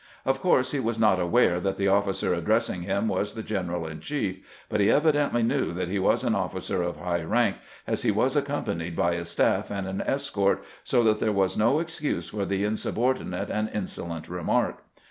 [0.25, 3.99] Of course he was not aware that the officer addressing him was the general in
[3.99, 8.09] chief, but he evidently knew that he was an officer of high rank, as he
[8.09, 12.45] was accompanied by a staff and an escort, so that there was no excuse for
[12.45, 14.81] the insubordinate and insolent remark.